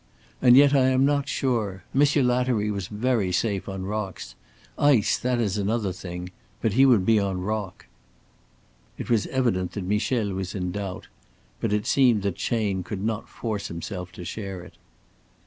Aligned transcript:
And 0.41 0.57
yet 0.57 0.73
I 0.73 0.87
am 0.87 1.05
not 1.05 1.27
sure. 1.29 1.83
Monsieur 1.93 2.23
Lattery 2.23 2.71
was 2.71 2.87
very 2.87 3.31
safe 3.31 3.69
on 3.69 3.83
rocks. 3.85 4.33
Ice, 4.79 5.15
that 5.19 5.39
is 5.39 5.59
another 5.59 5.93
thing. 5.93 6.31
But 6.59 6.73
he 6.73 6.87
would 6.87 7.05
be 7.05 7.19
on 7.19 7.41
rock." 7.41 7.85
It 8.97 9.11
was 9.11 9.27
evident 9.27 9.73
that 9.73 9.83
Michel 9.83 10.33
was 10.33 10.55
in 10.55 10.71
doubt, 10.71 11.07
but 11.59 11.71
it 11.71 11.85
seemed 11.85 12.23
that 12.23 12.35
Chayne 12.37 12.81
could 12.81 13.03
not 13.03 13.29
force 13.29 13.67
himself 13.67 14.11
to 14.13 14.25
share 14.25 14.63
it. 14.63 14.73